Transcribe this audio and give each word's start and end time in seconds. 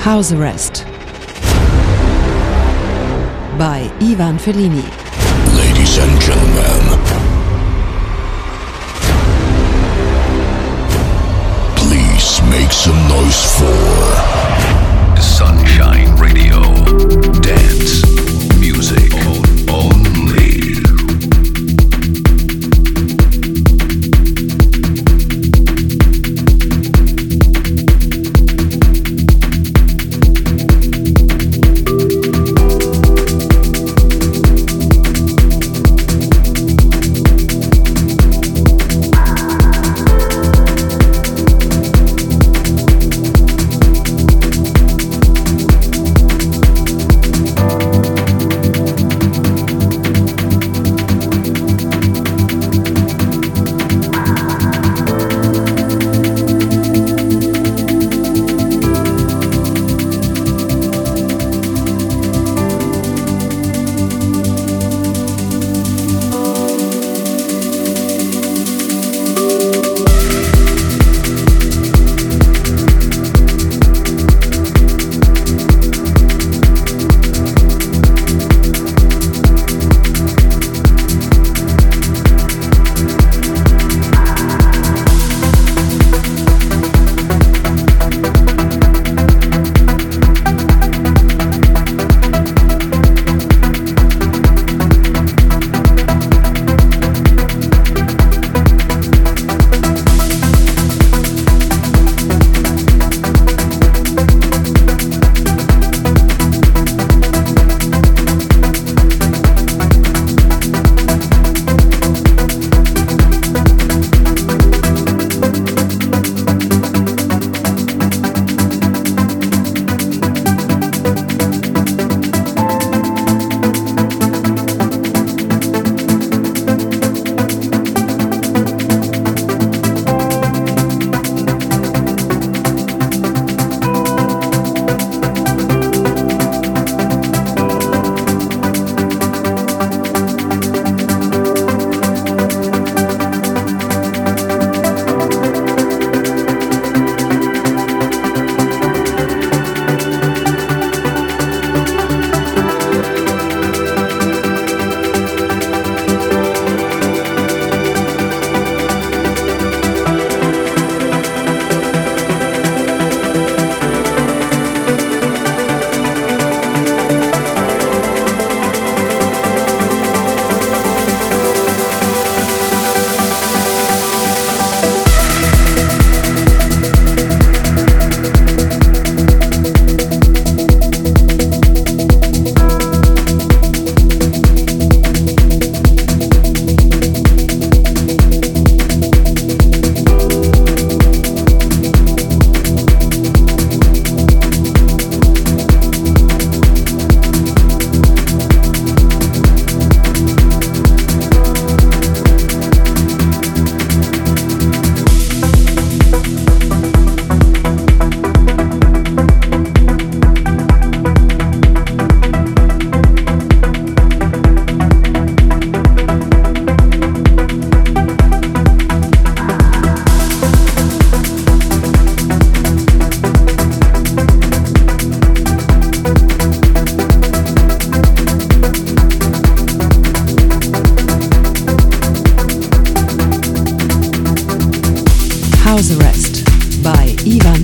House 0.00 0.32
Arrest 0.32 0.86
by 3.58 3.92
Ivan 4.00 4.38
Fellini. 4.38 4.82
Ladies 5.54 5.98
and 5.98 6.20
gentlemen, 6.22 6.82
please 11.76 12.40
make 12.48 12.72
some 12.72 12.96
noise 13.08 13.44
for 13.58 15.20
Sunshine. 15.20 16.09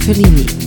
Fellini. 0.07 0.66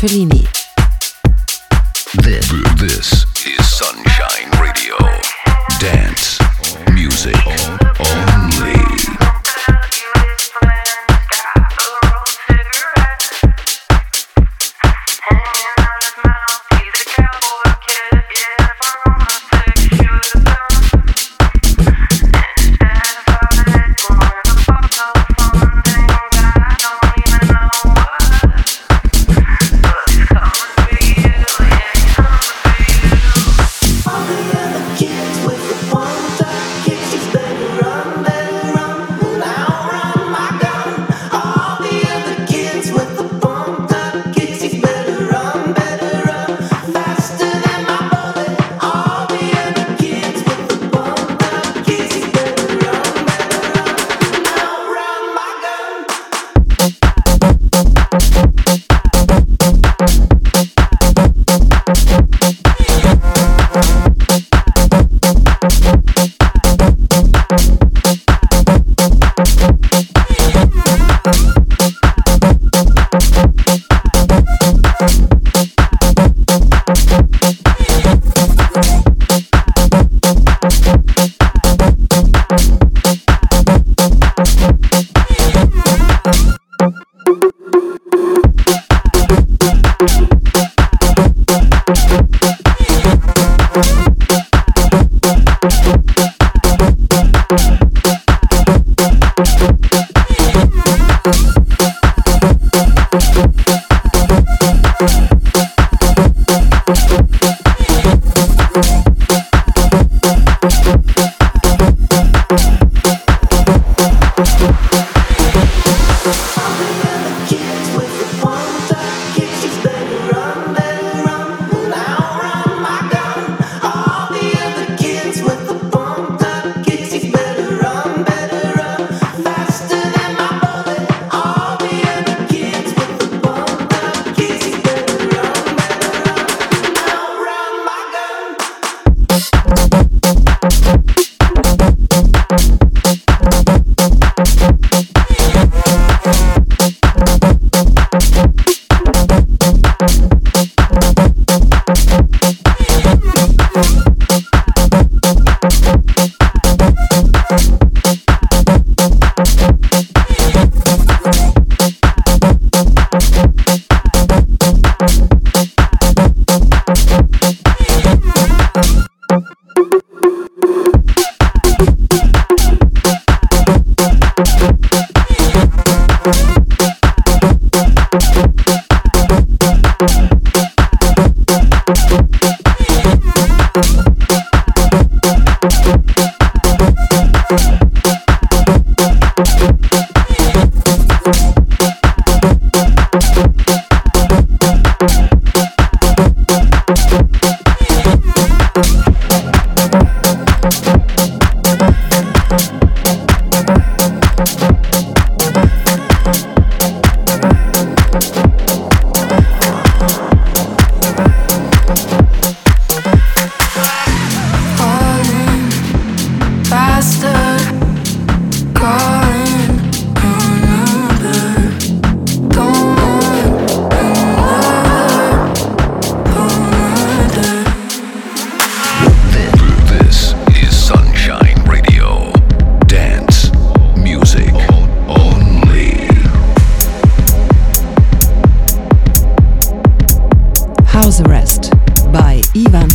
By 0.00 0.06
Ivan 0.06 0.29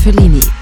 Ivan 0.07 0.54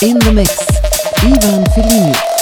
In 0.00 0.16
the 0.20 0.32
mix, 0.32 0.56
Ivan 1.24 1.64
Fellini. 1.74 2.37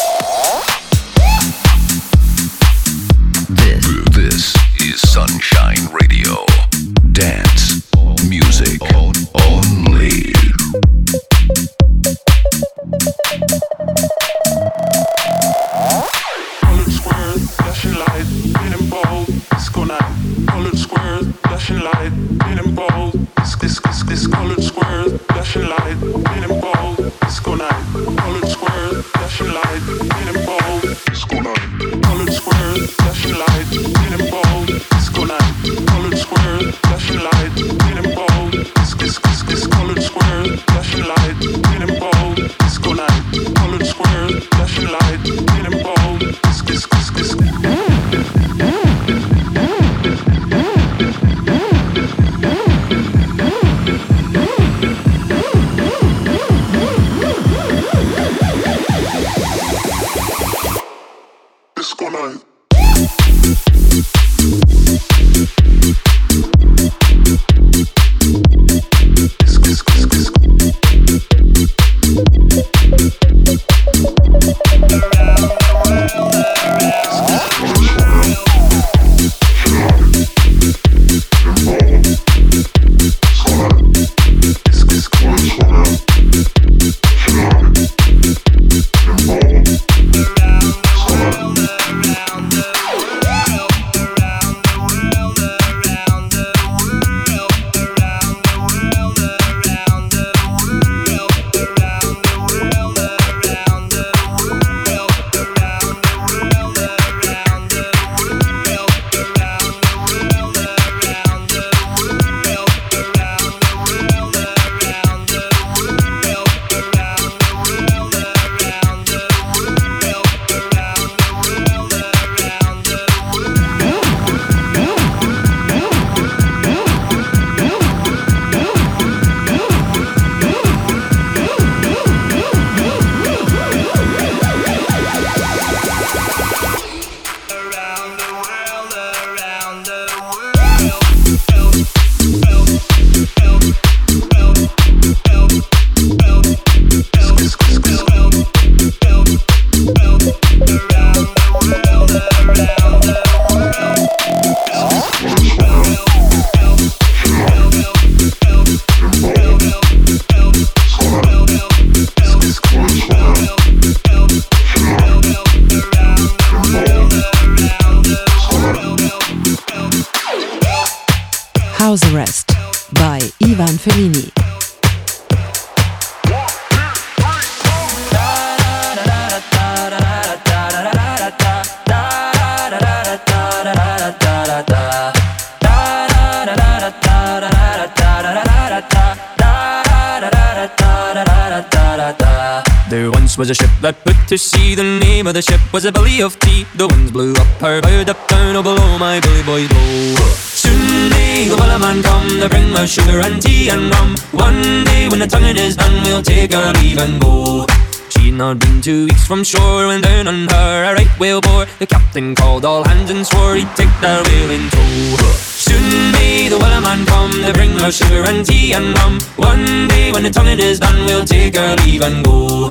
Name 195.26 195.34
of 195.34 195.44
the 195.44 195.50
ship 195.50 195.72
was 195.72 195.84
a 195.84 195.90
Billy 195.90 196.22
of 196.22 196.38
tea. 196.38 196.64
The 196.76 196.86
winds 196.86 197.10
blew 197.10 197.32
up 197.32 197.48
her 197.58 197.82
bow, 197.82 198.02
up 198.06 198.28
down, 198.28 198.54
oh 198.54 198.62
below 198.62 198.96
my 198.96 199.18
bully 199.18 199.42
boys 199.42 199.66
blow. 199.66 200.14
Soon 200.54 201.10
may 201.10 201.48
the 201.48 201.56
wellerman 201.56 202.00
come 202.04 202.28
to 202.38 202.48
bring 202.48 202.70
us 202.78 202.90
sugar 202.94 203.18
and 203.18 203.42
tea 203.42 203.68
and 203.68 203.90
rum. 203.90 204.14
One 204.30 204.84
day 204.84 205.08
when 205.08 205.18
the 205.18 205.26
tonguing 205.26 205.56
is 205.56 205.74
done, 205.74 206.00
we'll 206.04 206.22
take 206.22 206.54
our 206.54 206.72
leave 206.74 206.98
and 206.98 207.20
go. 207.20 207.66
She'd 208.08 208.34
not 208.34 208.60
been 208.60 208.80
two 208.80 209.06
weeks 209.06 209.26
from 209.26 209.42
shore 209.42 209.88
when 209.88 210.00
down 210.00 210.28
on 210.28 210.46
her 210.46 210.84
a 210.84 210.94
right 210.94 211.18
whale 211.18 211.40
bore. 211.40 211.66
The 211.80 211.88
captain 211.88 212.36
called 212.36 212.64
all 212.64 212.84
hands 212.84 213.10
and 213.10 213.26
swore 213.26 213.56
he'd 213.56 213.74
take 213.74 213.90
that 214.06 214.22
whale 214.28 214.50
in 214.54 214.70
tow. 214.70 215.26
Soon 215.42 216.12
may 216.12 216.46
the 216.46 216.56
wellerman 216.56 217.04
come 217.04 217.32
to 217.42 217.52
bring 217.52 217.74
us 217.82 217.96
sugar 217.98 218.22
and 218.22 218.46
tea 218.46 218.74
and 218.74 218.96
rum. 218.98 219.18
One 219.34 219.88
day 219.88 220.12
when 220.12 220.22
the 220.22 220.30
tonguing 220.30 220.60
is 220.60 220.78
done, 220.78 221.04
we'll 221.04 221.24
take 221.24 221.58
our 221.58 221.74
leave 221.82 222.02
and 222.02 222.24
go. 222.24 222.70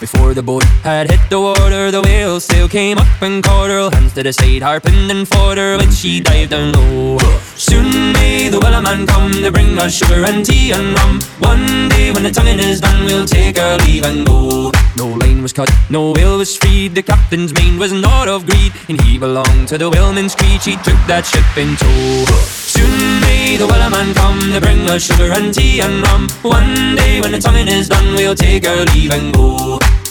before 0.00 0.32
the 0.32 0.42
boat 0.42 0.64
had 0.82 1.10
hit 1.10 1.20
the 1.28 1.38
water, 1.38 1.90
the 1.90 2.00
whale 2.00 2.40
sail 2.40 2.66
came 2.66 2.96
up 2.96 3.22
and 3.22 3.44
caught 3.44 3.68
her. 3.68 3.90
Hands 3.90 4.12
to 4.14 4.22
the 4.22 4.32
side, 4.32 4.62
harping 4.62 5.10
and 5.10 5.28
fought 5.28 5.58
her, 5.58 5.78
but 5.78 5.92
she 5.92 6.20
dived 6.20 6.50
down 6.52 6.72
low. 6.72 7.18
Soon 7.54 8.12
may 8.14 8.48
the 8.48 8.58
wellerman 8.58 9.06
come 9.06 9.30
to 9.30 9.52
bring 9.52 9.78
us 9.78 9.94
sugar 9.94 10.24
and 10.24 10.44
tea 10.44 10.72
and 10.72 10.94
rum. 10.98 11.20
One 11.40 11.88
day 11.90 12.10
when 12.12 12.22
the 12.22 12.30
tonguing 12.30 12.58
is 12.58 12.80
done, 12.80 13.04
we'll 13.04 13.26
take 13.26 13.58
our 13.58 13.76
leave 13.84 14.04
and 14.04 14.26
go. 14.26 14.72
No 14.96 15.06
line 15.06 15.42
was 15.42 15.52
cut, 15.52 15.70
no 15.90 16.12
whale 16.12 16.38
was 16.38 16.56
freed. 16.56 16.94
The 16.94 17.02
captain's 17.02 17.52
mane 17.52 17.78
was 17.78 17.92
not 17.92 18.26
of 18.26 18.46
greed, 18.46 18.72
and 18.88 19.00
he 19.02 19.18
belonged 19.18 19.68
to 19.68 19.78
the 19.78 19.90
whaleman's 19.90 20.34
creed. 20.34 20.62
She 20.62 20.76
took 20.76 20.98
that 21.06 21.26
ship 21.26 21.44
in 21.56 21.76
tow. 21.76 22.24
Soon 22.74 23.20
may 23.20 23.56
the 23.56 23.66
wellerman 23.66 24.14
come 24.14 24.40
to 24.52 24.60
bring 24.60 24.88
us 24.88 25.02
sugar 25.04 25.30
and 25.32 25.52
tea 25.52 25.80
and 25.80 26.02
rum. 26.08 26.28
One 26.42 26.96
day 26.96 27.20
when 27.20 27.32
the 27.32 27.40
tonguing 27.40 27.68
is 27.68 27.88
done, 27.88 28.14
we'll 28.14 28.34
take 28.34 28.66
our 28.66 28.84
leave 28.94 29.12
and 29.12 29.34
go. 29.34 29.78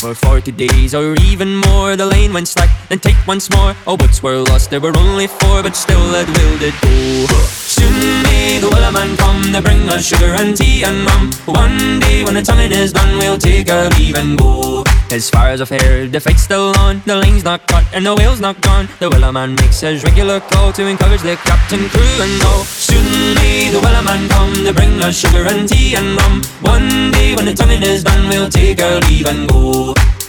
For 0.00 0.14
forty 0.14 0.50
days 0.50 0.94
or 0.94 1.14
even 1.28 1.56
more, 1.56 1.94
the 1.94 2.06
lane 2.06 2.32
went 2.32 2.48
slack, 2.48 2.70
then 2.88 3.00
take 3.00 3.20
once 3.26 3.50
more. 3.50 3.76
All 3.86 3.98
boats 3.98 4.22
were 4.22 4.38
lost, 4.48 4.70
there 4.70 4.80
were 4.80 4.96
only 4.96 5.26
four, 5.26 5.62
but 5.62 5.76
still 5.76 6.00
that 6.12 6.24
will 6.24 6.56
did 6.56 6.72
go. 6.80 7.36
Soon 7.44 8.22
may 8.24 8.56
the 8.60 8.68
wellerman 8.72 9.18
come 9.18 9.52
to 9.52 9.60
bring 9.60 9.86
us 9.90 10.06
sugar 10.06 10.32
and 10.40 10.56
tea 10.56 10.84
and 10.84 11.04
rum. 11.04 11.30
One 11.44 12.00
day 12.00 12.24
when 12.24 12.32
the 12.32 12.40
tonguing 12.40 12.72
is 12.72 12.94
done, 12.94 13.18
we'll 13.18 13.36
take 13.36 13.68
our 13.68 13.90
leave 14.00 14.16
and 14.16 14.38
go. 14.38 14.84
As 15.10 15.28
far 15.28 15.48
as 15.48 15.60
I've 15.60 15.68
heard, 15.68 16.12
the 16.12 16.20
fight's 16.20 16.44
still 16.44 16.72
on, 16.78 17.02
the 17.04 17.16
lane's 17.16 17.44
not 17.44 17.66
cut 17.66 17.84
and 17.92 18.06
the 18.06 18.14
whale's 18.14 18.40
not 18.40 18.58
gone. 18.62 18.88
The 19.00 19.10
wellerman 19.10 19.60
makes 19.60 19.80
his 19.80 20.02
regular 20.02 20.40
call 20.40 20.72
to 20.80 20.86
encourage 20.86 21.20
the 21.20 21.36
captain, 21.44 21.90
crew, 21.90 22.16
and 22.24 22.42
all. 22.44 22.64
Soon 22.64 23.34
may 23.34 23.68
the 23.68 23.80
wellerman 23.80 24.30
come 24.30 24.64
to 24.64 24.72
bring 24.72 25.02
us 25.02 25.20
sugar 25.20 25.44
and 25.44 25.68
tea 25.68 25.94
and 25.94 26.16
rum. 26.16 26.40
One 26.62 27.10
day 27.10 27.34
when 27.36 27.44
the 27.44 27.54
tonguing 27.54 27.82
is 27.82 28.02
done, 28.02 28.28
we'll 28.30 28.48
take 28.48 28.80
our 28.80 28.98
leave 29.00 29.26
and 29.26 29.46
go. 29.46 29.89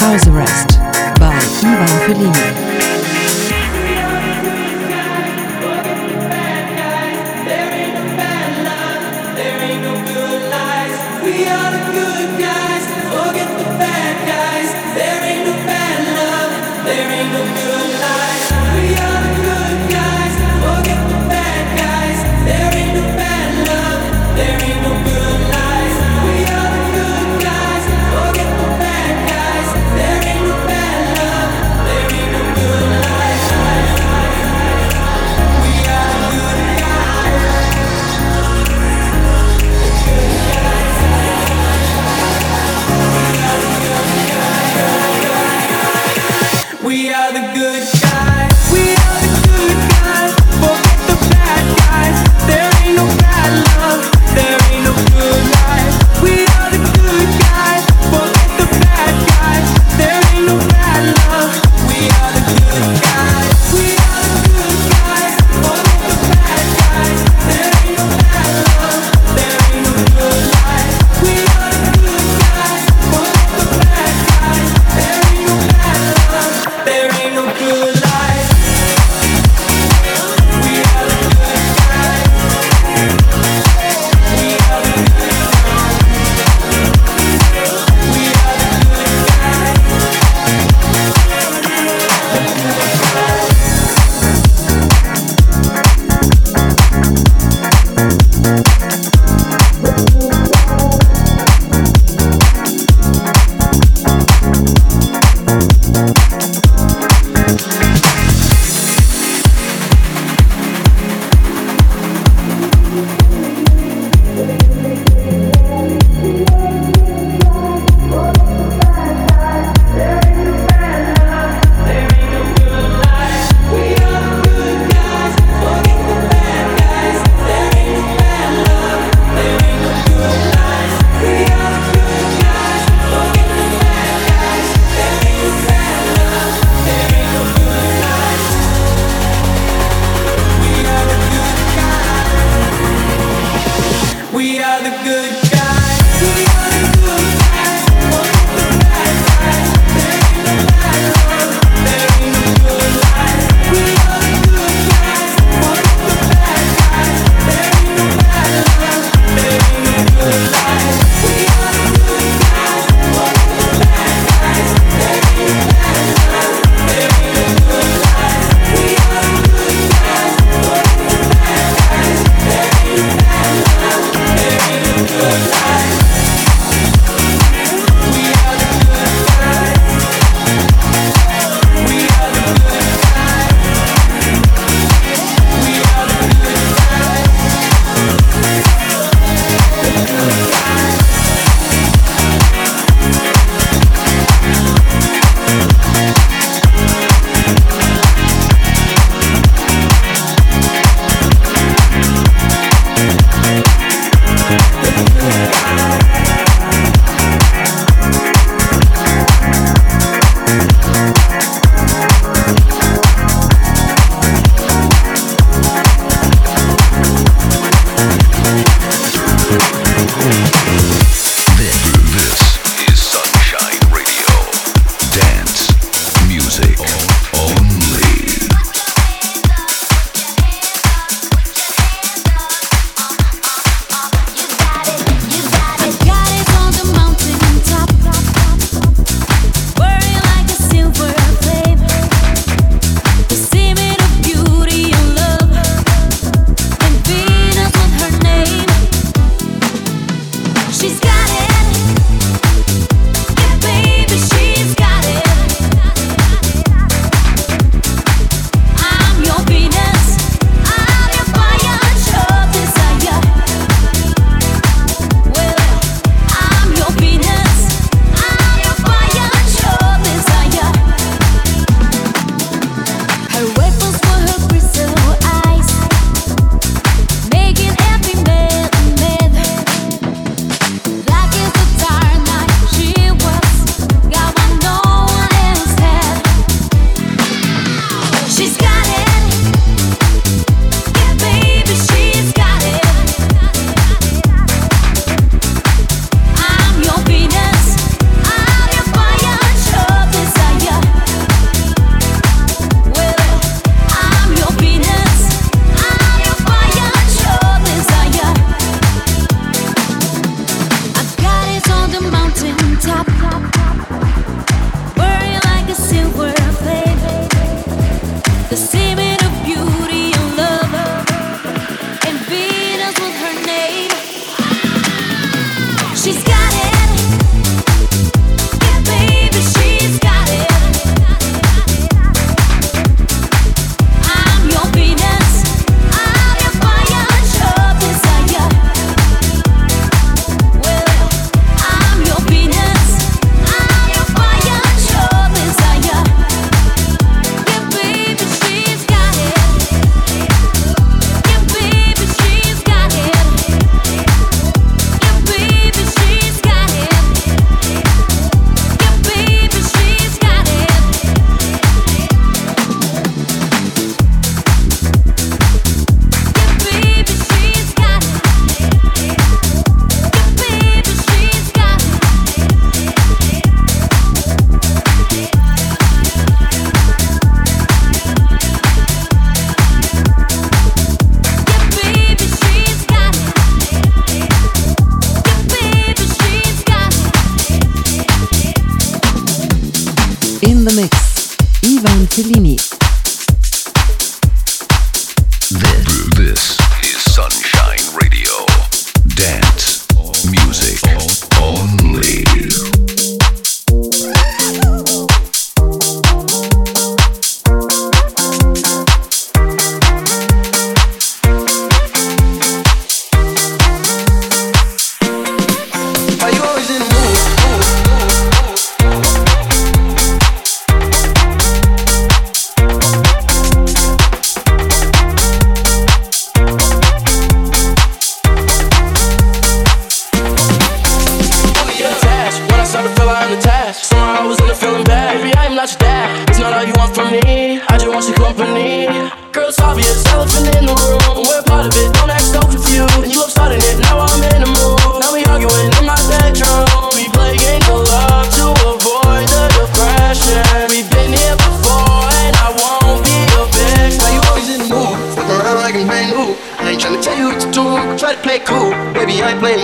House 0.00 0.26
Arrest 0.28 0.78
by 1.20 1.28
Ivan 1.62 1.86
Fellini. 2.06 2.59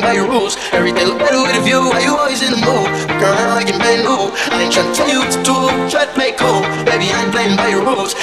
by 0.06 0.12
your 0.14 0.30
rules. 0.30 0.54
Everything 0.70 1.06
look 1.10 1.18
better 1.18 1.42
with 1.42 1.58
a 1.58 1.62
view. 1.66 1.82
Why 1.90 1.98
you 2.06 2.14
always 2.14 2.38
in 2.38 2.54
the 2.54 2.62
mood? 2.62 2.86
Girl, 3.18 3.34
I 3.58 3.66
can 3.66 3.74
play 3.82 3.98
no. 4.06 4.30
I 4.54 4.62
ain't 4.62 4.72
tryna 4.72 4.94
tell 4.94 5.10
you 5.10 5.18
what 5.18 5.32
to 5.34 5.40
do. 5.42 5.58
Try 5.90 6.06
to 6.06 6.14
play 6.14 6.30
cool. 6.38 6.62
Baby, 6.86 7.10
I 7.10 7.26
ain't 7.26 7.34
playing 7.34 7.56
by 7.58 7.68
your 7.74 7.82
rules. 7.82 8.14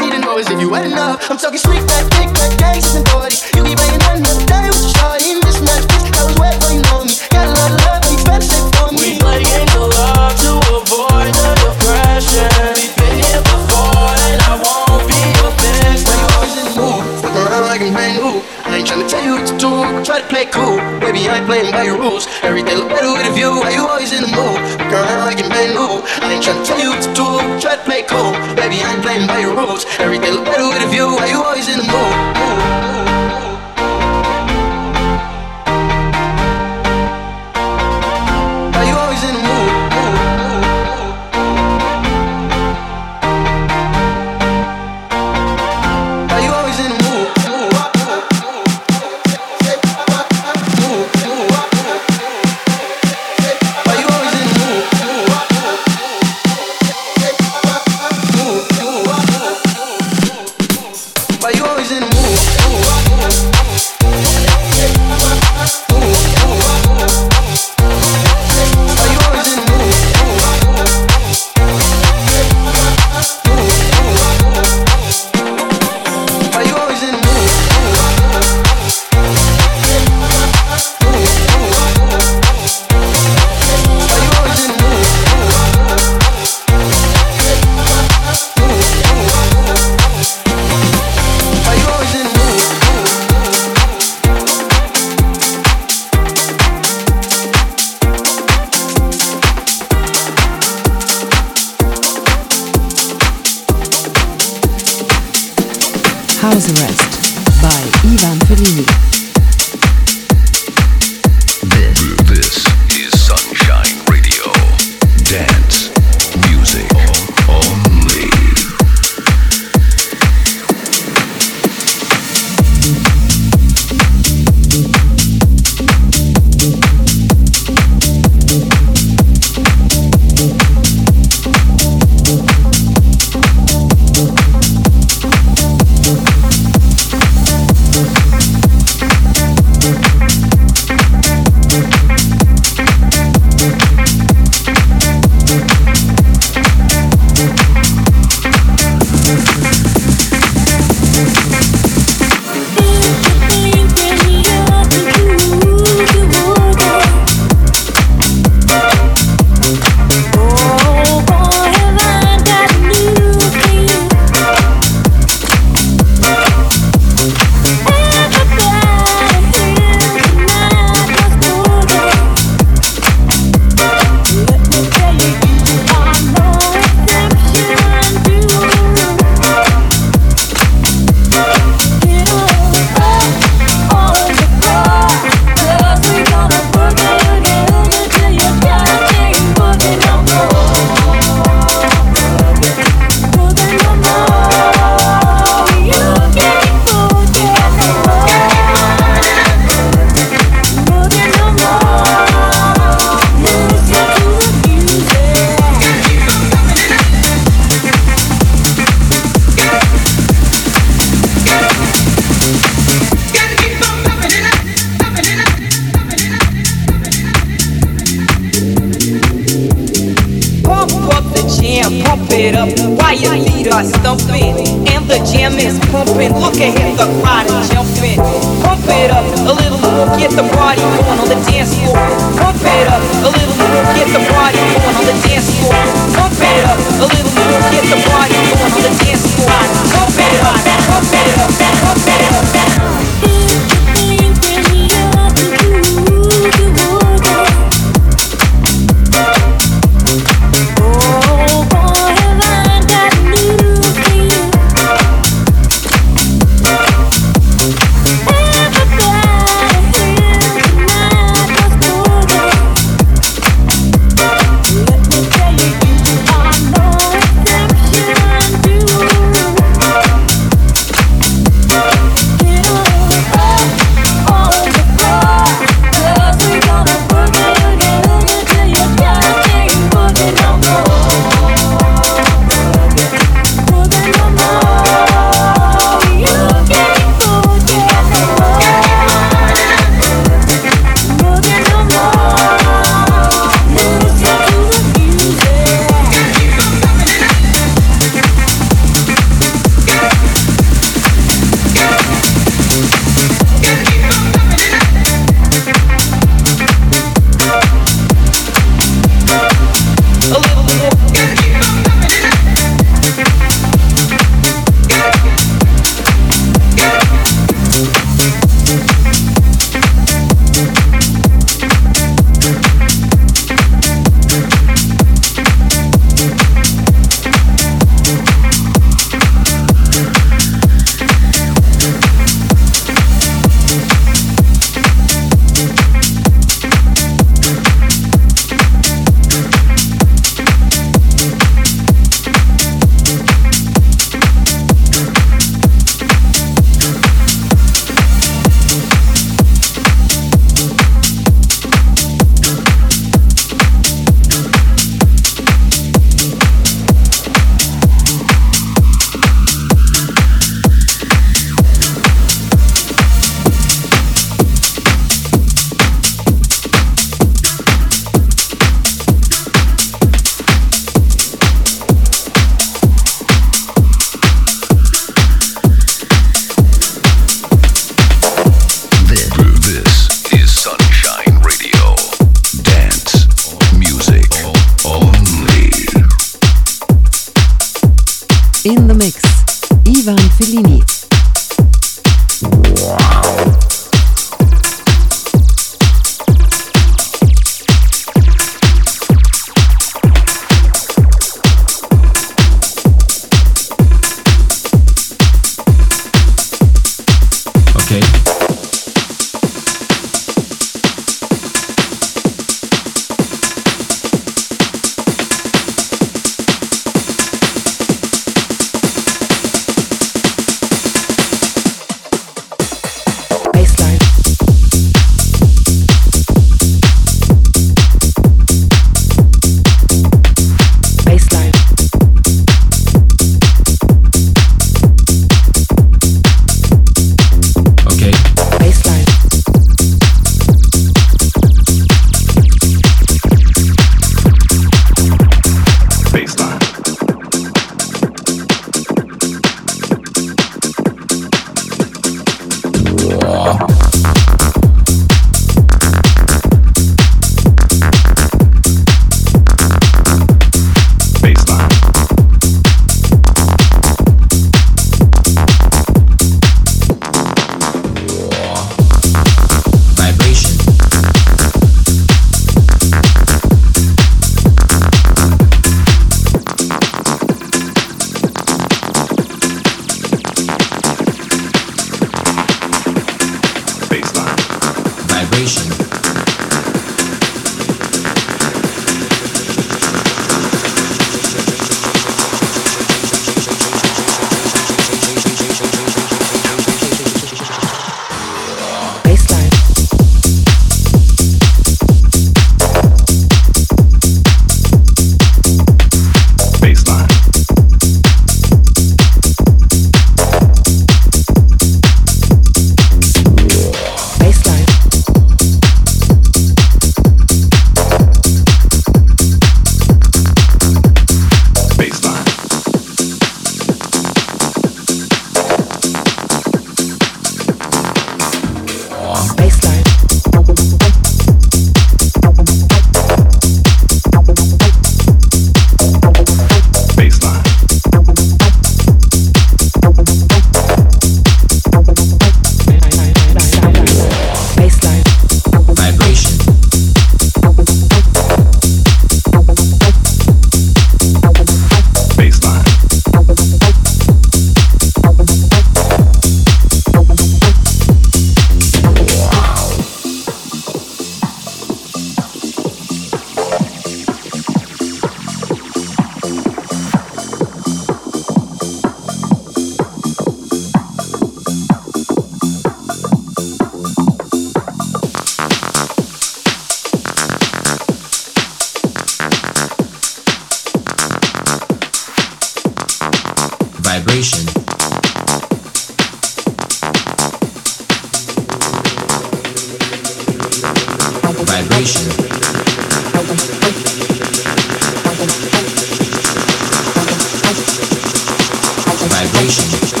Vibration. 599.23 600.00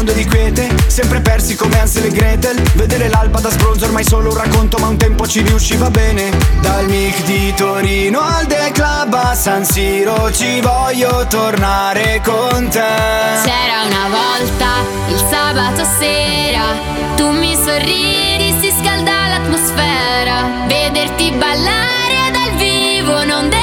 mondo 0.00 0.12
di 0.12 0.24
quiete 0.24 0.68
Sempre 0.86 1.20
persi 1.20 1.54
come 1.56 1.78
Ansel 1.78 2.06
e 2.06 2.10
Gretel. 2.10 2.58
Vedere 2.74 3.08
l'alba 3.08 3.38
da 3.40 3.50
sbronzo 3.50 3.84
ormai 3.84 4.04
solo 4.04 4.30
un 4.30 4.36
racconto 4.36 4.78
Ma 4.78 4.88
un 4.88 4.96
tempo 4.96 5.26
ci 5.26 5.42
riusciva 5.42 5.90
bene. 5.90 6.30
Dal 6.60 6.86
mic 6.86 7.22
di 7.24 7.52
Torino 7.54 8.20
al 8.20 8.46
The 8.46 8.70
Club 8.72 9.12
a 9.12 9.34
San 9.34 9.64
Siro 9.64 10.32
Ci 10.32 10.60
voglio 10.60 11.26
tornare 11.28 12.20
con 12.24 12.68
te. 12.68 12.80
C'era 13.44 13.84
una 13.86 14.08
volta 14.08 14.68
il 15.08 15.22
sabato 15.30 15.84
sera 15.98 16.64
Tu 17.16 17.28
mi 17.30 17.54
sorridi, 17.54 18.56
si 18.60 18.72
scalda 18.80 19.28
l'atmosfera. 19.28 20.66
Vederti 20.66 21.30
ballare 21.32 22.30
dal 22.32 22.56
vivo 22.56 23.24
non 23.24 23.48
deve 23.50 23.59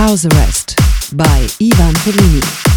House 0.00 0.24
Arrest 0.24 0.76
by 1.14 1.46
Ivan 1.60 1.92
Perini. 1.96 2.69